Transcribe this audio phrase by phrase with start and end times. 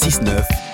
[0.00, 0.69] 6-9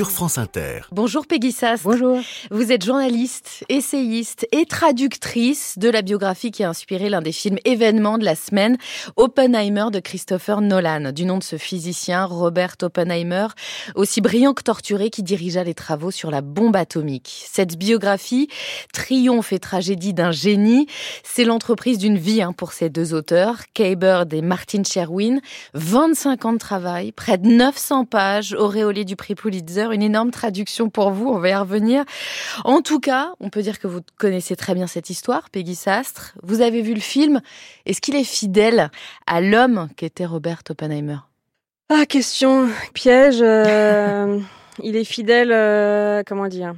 [0.00, 0.80] sur France Inter.
[0.92, 1.86] Bonjour Peggy Sastre.
[1.86, 2.20] Bonjour.
[2.50, 7.58] Vous êtes journaliste, essayiste et traductrice de la biographie qui a inspiré l'un des films
[7.66, 8.78] événements de la semaine,
[9.16, 13.48] Oppenheimer de Christopher Nolan, du nom de ce physicien Robert Oppenheimer,
[13.94, 17.44] aussi brillant que torturé qui dirigea les travaux sur la bombe atomique.
[17.52, 18.48] Cette biographie,
[18.94, 20.86] triomphe et tragédie d'un génie,
[21.24, 25.42] c'est l'entreprise d'une vie hein, pour ces deux auteurs, Kay Bird et Martin Sherwin.
[25.74, 30.90] 25 ans de travail, près de 900 pages, auréolées du prix Pulitzer une énorme traduction
[30.90, 32.04] pour vous, on va y revenir.
[32.64, 36.34] En tout cas, on peut dire que vous connaissez très bien cette histoire, Peggy Sastre.
[36.42, 37.40] Vous avez vu le film.
[37.86, 38.90] Est-ce qu'il est fidèle
[39.26, 41.18] à l'homme qu'était Robert Oppenheimer?
[41.88, 43.40] Ah, question piège.
[43.40, 44.38] Euh,
[44.82, 46.74] il est fidèle, euh, comment dire?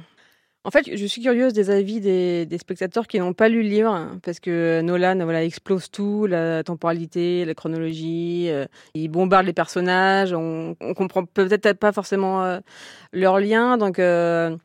[0.65, 4.11] En fait, je suis curieuse des avis des, spectateurs qui n'ont pas lu le livre,
[4.23, 10.31] parce que Nolan voilà, explose tout, la temporalité, la chronologie, euh, il bombarde les personnages,
[10.33, 12.59] on, on comprend peut-être pas forcément euh,
[13.11, 14.55] leurs liens, donc euh,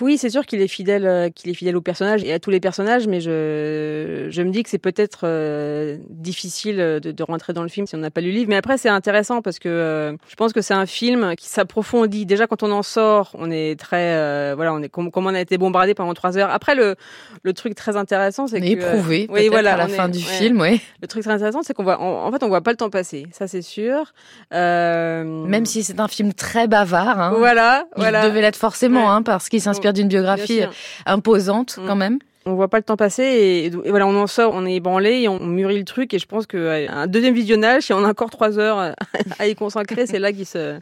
[0.00, 2.50] oui, c'est sûr qu'il est fidèle, euh, qu'il est fidèle au personnage et à tous
[2.50, 7.52] les personnages, mais je, je me dis que c'est peut-être euh, difficile de, de, rentrer
[7.52, 8.48] dans le film si on n'a pas lu le livre.
[8.48, 12.24] Mais après, c'est intéressant parce que euh, je pense que c'est un film qui s'approfondit.
[12.24, 15.58] Déjà, quand on en sort, on est très, voilà, on est comme, on a été
[15.58, 16.50] bombardé pendant trois heures.
[16.50, 16.94] Après, le,
[17.42, 19.26] le truc très intéressant, c'est que éprouvé.
[19.28, 20.80] oui, voilà, à la fin du film, oui.
[21.02, 23.26] Le truc très intéressant, c'est qu'on voit, en, fait, on voit pas le temps passer.
[23.32, 24.12] Ça, c'est sûr.
[24.52, 27.18] Même si c'est un film très bavard.
[27.18, 28.28] Hein, voilà, il voilà.
[28.28, 30.62] devait l'être forcément, hein, parce qu'il s'inspire d'une biographie
[31.06, 31.98] imposante quand mm.
[31.98, 32.18] même.
[32.46, 35.28] On voit pas le temps passer et, voilà, on en sort, on est ébranlé et
[35.28, 38.58] on mûrit le truc et je pense qu'un deuxième visionnage, si on a encore trois
[38.58, 38.94] heures
[39.38, 40.78] à y consacrer, c'est là qu'il se,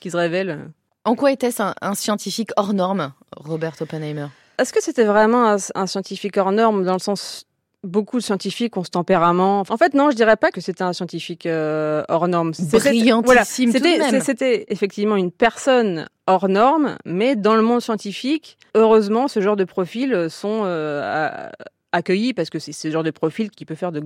[0.00, 0.70] qu'il se révèle.
[1.04, 4.26] En quoi était-ce un, scientifique hors norme, Robert Oppenheimer?
[4.58, 7.46] Est-ce que c'était vraiment un, scientifique hors norme dans le sens
[7.82, 9.64] beaucoup de scientifiques ont ce tempérament.
[9.68, 12.52] En fait, non, je dirais pas que c'était un scientifique euh, hors norme.
[12.72, 19.40] Brillantissime voilà, C'était effectivement une personne hors norme, mais dans le monde scientifique, heureusement, ce
[19.40, 21.48] genre de profils sont euh,
[21.92, 24.02] accueilli parce que c'est ce genre de profil qui peut faire de,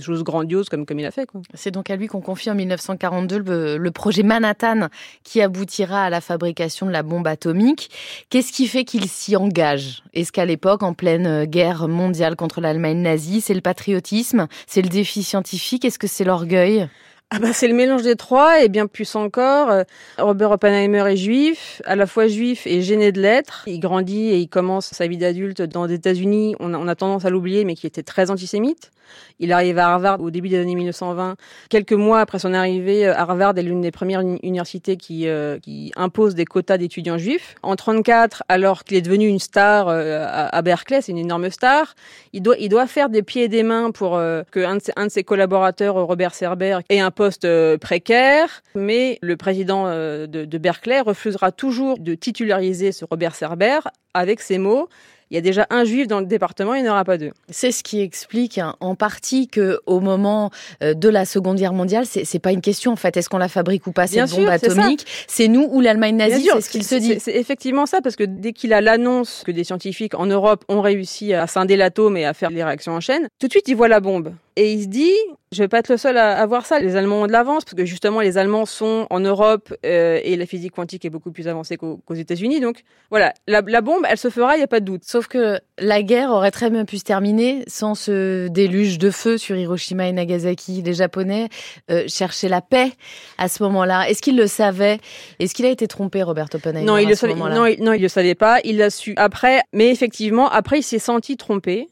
[0.00, 1.28] choses grandioses comme, comme il a fait.
[1.54, 4.88] C'est donc à lui qu'on confie en 1942 le, projet Manhattan
[5.22, 7.90] qui aboutira à la fabrication de la bombe atomique.
[8.30, 10.02] Qu'est-ce qui fait qu'il s'y engage?
[10.14, 14.48] Est-ce qu'à l'époque, en pleine euh, guerre mondiale contre l'Allemagne nazie, c'est le patriotisme?
[14.66, 15.84] C'est le défi scientifique?
[15.84, 16.88] Est-ce que c'est l'orgueil?
[17.30, 19.68] Ah bah c'est le mélange des trois et bien plus encore.
[19.68, 19.82] Euh,
[20.18, 23.64] Robert Oppenheimer est juif, à la fois juif et gêné de l'être.
[23.66, 26.54] Il grandit et il commence sa vie d'adulte dans les États-Unis.
[26.60, 28.92] On a, tendance à l'oublier, mais qui était très antisémite.
[29.38, 31.36] Il arrive à Harvard au début des années 1920.
[31.70, 35.92] Quelques mois après son arrivée, euh, Harvard est l'une des premières universités qui, euh, qui
[35.96, 37.56] impose des quotas d'étudiants juifs.
[37.62, 41.94] En 34, alors qu'il est devenu une star à, Berkeley, c'est une énorme star,
[42.32, 44.92] il doit, il doit faire des pieds et des mains pour que un de, ses,
[44.96, 50.44] de ses collaborateurs, Robert Serber, ait un poste euh, précaire, mais le président euh, de,
[50.44, 53.80] de Berkeley refusera toujours de titulariser ce Robert Serber
[54.14, 54.88] avec ces mots
[55.30, 57.32] il y a déjà un juif dans le département, il n'y en aura pas deux.
[57.48, 60.50] C'est ce qui explique hein, en partie que au moment
[60.82, 63.38] euh, de la Seconde Guerre mondiale, c'est, c'est pas une question en fait, est-ce qu'on
[63.38, 65.04] la fabrique ou pas cette bombe atomique?
[65.26, 67.18] C'est nous ou l'Allemagne nazie, c'est ce qu'il se dit.
[67.18, 70.80] C'est, effectivement ça, parce que dès qu'il a l'annonce que des scientifiques en Europe ont
[70.80, 73.74] réussi à scinder l'atome et à faire les réactions en chaîne, tout de suite il
[73.76, 74.34] voit la bombe.
[74.56, 75.12] Et il se dit,
[75.54, 76.80] je vais pas être le seul à, voir ça.
[76.80, 80.36] Les Allemands ont de l'avance parce que justement les Allemands sont en Europe euh, et
[80.36, 82.60] la physique quantique est beaucoup plus avancée qu'aux, États-Unis.
[82.60, 85.04] Donc voilà, la, la bombe, elle se fera, il n'y a pas de doute.
[85.04, 89.38] Sauf que la guerre aurait très bien pu se terminer sans ce déluge de feu
[89.38, 90.82] sur Hiroshima et Nagasaki.
[90.82, 91.48] Les Japonais
[91.90, 92.92] euh, cherchaient la paix
[93.38, 94.08] à ce moment-là.
[94.08, 94.98] Est-ce qu'ils le savaient?
[95.38, 97.34] Est-ce qu'il a été trompé, Robert Oppenheimer Non, il le savait.
[97.34, 98.58] Non, il, non, il le savait pas.
[98.64, 101.88] Il l'a su après, mais effectivement, après, il s'est senti trompé.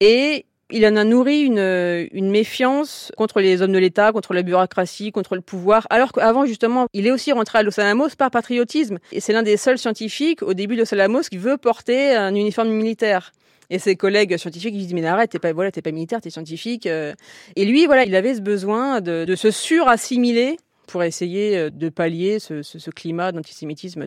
[0.00, 4.42] Et il en a nourri une, une méfiance contre les hommes de l'État, contre la
[4.42, 8.30] bureaucratie, contre le pouvoir, alors qu'avant, justement, il est aussi rentré à Los Alamos par
[8.30, 8.98] patriotisme.
[9.12, 12.34] Et c'est l'un des seuls scientifiques, au début de Los Alamos, qui veut porter un
[12.34, 13.32] uniforme militaire.
[13.70, 16.28] Et ses collègues scientifiques lui disent mais arrête t'es pas voilà t'es pas militaire t'es
[16.28, 17.14] scientifique euh.
[17.56, 21.88] et lui voilà il avait ce besoin de, de se surassimiler pour essayer euh, de
[21.88, 24.06] pallier ce, ce, ce climat d'antisémitisme.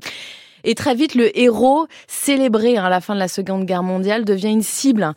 [0.68, 4.26] Et très vite, le héros, célébré hein, à la fin de la Seconde Guerre mondiale,
[4.26, 5.14] devient une cible.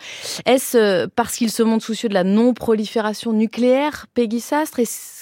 [0.47, 4.79] Est-ce euh, parce qu'il se montre soucieux de la non-prolifération nucléaire, Peggy Sastre?
[4.79, 5.21] Est-ce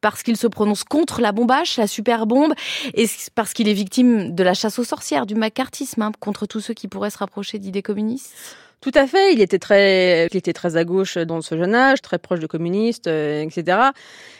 [0.00, 2.52] parce qu'il se prononce contre la bombache, la super bombe
[2.94, 6.60] Est-ce parce qu'il est victime de la chasse aux sorcières, du macartisme, hein, contre tous
[6.60, 8.34] ceux qui pourraient se rapprocher d'idées communistes?
[8.86, 12.02] Tout à fait, il était très, il était très à gauche dans ce jeune âge,
[12.02, 13.78] très proche de communistes, euh, etc.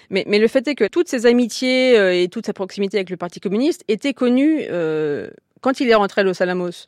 [0.09, 3.11] Mais, mais, le fait est que toutes ses amitiés euh, et toute sa proximité avec
[3.11, 5.31] le Parti communiste étaient connues euh,
[5.63, 6.87] quand il est rentré à Los Alamos.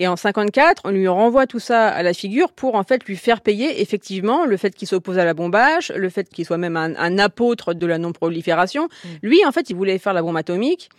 [0.00, 3.16] Et en 54, on lui renvoie tout ça à la figure pour en fait lui
[3.16, 6.76] faire payer effectivement le fait qu'il s'oppose à la bombage, le fait qu'il soit même
[6.76, 8.84] un, apôtre de la non-prolifération.
[8.84, 9.08] Mm.
[9.22, 10.90] Lui, en fait, il voulait faire la bombe atomique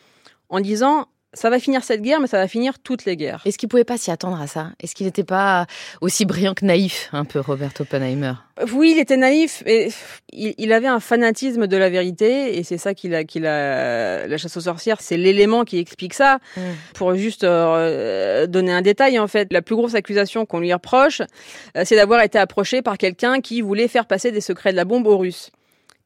[0.50, 1.06] en disant
[1.38, 3.42] ça va finir cette guerre, mais ça va finir toutes les guerres.
[3.46, 4.72] Est-ce qu'il pouvait pas s'y attendre à ça?
[4.82, 5.68] Est-ce qu'il n'était pas
[6.02, 8.34] aussi brillant que naïf, un peu, Robert Oppenheimer?
[8.74, 9.90] Oui, il était naïf, et
[10.34, 14.26] il, avait un fanatisme de la vérité, et c'est ça qu'il a, qu'il a.
[14.26, 16.40] La chasse aux sorcières, c'est l'élément qui explique ça.
[16.56, 16.62] Mm.
[16.96, 21.22] Pour juste euh, donner un détail, en fait, la plus grosse accusation qu'on lui reproche,
[21.76, 24.86] euh, c'est d'avoir été approché par quelqu'un qui voulait faire passer des secrets de la
[24.86, 25.52] bombe aux Russes.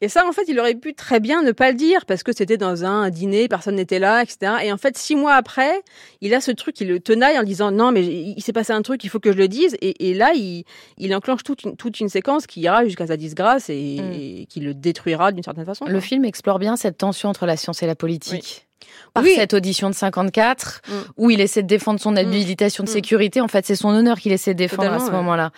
[0.01, 2.33] Et ça, en fait, il aurait pu très bien ne pas le dire parce que
[2.33, 4.53] c'était dans un dîner, personne n'était là, etc.
[4.63, 5.83] Et en fait, six mois après,
[6.21, 8.81] il a ce truc, il le tenaille en disant non, mais il s'est passé un
[8.81, 9.77] truc, il faut que je le dise.
[9.81, 10.63] Et, là, il,
[10.97, 14.45] il, enclenche toute une, toute une séquence qui ira jusqu'à sa disgrâce et, mm.
[14.47, 15.85] qui le détruira d'une certaine façon.
[15.85, 18.67] Le film explore bien cette tension entre la science et la politique
[19.13, 20.93] par cette audition de 54 mm.
[21.17, 22.17] où il essaie de défendre son mm.
[22.17, 22.93] habilitation de mm.
[22.93, 23.41] sécurité.
[23.41, 25.51] En fait, c'est son honneur qu'il essaie de défendre à ce moment-là.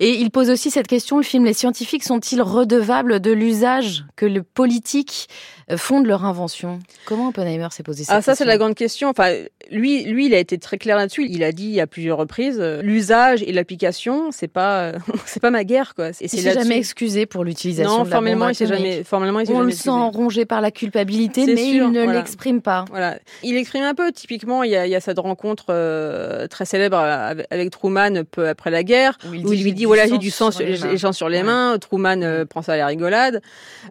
[0.00, 4.26] Et il pose aussi cette question, le film, les scientifiques sont-ils redevables de l'usage que
[4.26, 5.28] le politique
[5.70, 8.74] euh, font de leur invention Comment Oppenheimer s'est posé cette ah, ça, c'est la grande
[8.74, 9.08] question.
[9.08, 9.32] Enfin,
[9.70, 11.26] lui, lui, il a été très clair là-dessus.
[11.28, 15.50] Il a dit à plusieurs reprises, euh, l'usage et l'application, c'est pas, euh, c'est pas
[15.50, 16.10] ma guerre, quoi.
[16.10, 19.40] Et il s'est jamais excusé pour l'utilisation non, de la formellement, il s'est jamais, formellement,
[19.40, 22.84] il s'est On le sent rongé par la culpabilité, mais il ne l'exprime pas.
[22.90, 23.18] Voilà.
[23.42, 24.12] Il exprime un peu.
[24.12, 28.48] Typiquement, il y a, il y a cette rencontre euh, très célèbre avec Truman peu
[28.48, 31.78] après la guerre, où il, lui dit voilà, j'ai du sang, sur les mains.
[31.78, 33.40] Truman prend ça à la rigolade.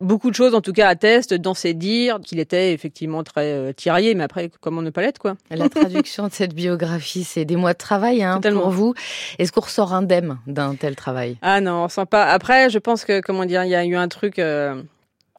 [0.02, 4.16] Beaucoup de choses, en tout cas, attestent dans ses dires qu'il était effectivement très tiraillé,
[4.16, 5.36] mais après, comment ne pas l'être, quoi?
[5.52, 8.94] La traduction de cette biographie, c'est des mois de travail hein, pour vous.
[9.38, 11.38] Est-ce qu'on ressort indemne d'un tel travail?
[11.42, 12.26] Ah non, on sent pas.
[12.26, 14.40] Après, je pense que, comment dire, il y a eu un truc...
[14.40, 14.82] Euh,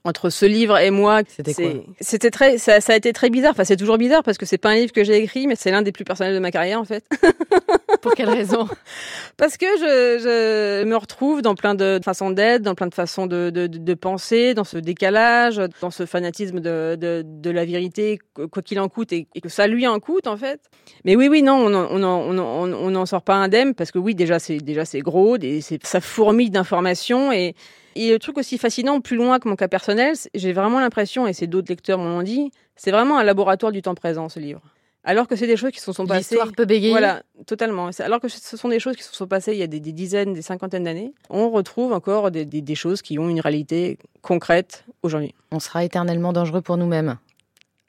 [0.05, 3.51] entre ce livre et moi, c'était très, ça, a été très bizarre.
[3.51, 5.71] Enfin, c'est toujours bizarre parce que c'est pas un livre que j'ai écrit, mais c'est
[5.71, 7.05] l'un des plus personnels de ma carrière en fait.
[8.01, 8.67] Pour quelle raison?
[9.37, 13.95] Parce que je, me retrouve dans plein de façons d'être, dans plein de façons de,
[13.95, 19.27] penser, dans ce décalage, dans ce fanatisme de, la vérité, quoi qu'il en coûte, et,
[19.43, 20.61] que ça lui en coûte en fait.
[21.05, 24.59] Mais oui, oui, non, on n'en on, sort pas indemne parce que oui, déjà c'est
[24.59, 25.37] déjà c'est gros,
[25.83, 27.55] ça fourmille d'informations et
[27.97, 31.33] et le truc aussi fascinant, plus loin que mon cas personnel, j'ai vraiment l'impression, et
[31.33, 34.63] c'est d'autres lecteurs m'ont dit, c'est vraiment un laboratoire du temps présent, ce livre.
[35.03, 36.35] Alors que c'est des choses qui se sont passées.
[36.35, 36.93] L'histoire peut bégayer.
[36.93, 37.91] Voilà, totalement.
[38.01, 40.35] Alors que ce sont des choses qui se sont passées il y a des, dizaines,
[40.35, 41.13] des cinquantaines d'années.
[41.31, 45.35] On retrouve encore des, des choses qui ont une réalité concrète aujourd'hui.
[45.51, 47.17] On sera éternellement dangereux pour nous-mêmes.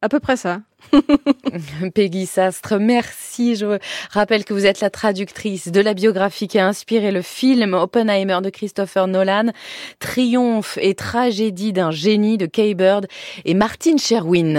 [0.04, 0.62] À peu près ça.
[1.94, 3.56] Peggy Sastre, merci.
[3.56, 3.78] Je
[4.10, 8.40] rappelle que vous êtes la traductrice de la biographie qui a inspiré le film Oppenheimer
[8.42, 9.52] de Christopher Nolan,
[10.00, 13.06] Triomphe et tragédie d'un génie de Kay Bird
[13.46, 14.56] et Martin Sherwin.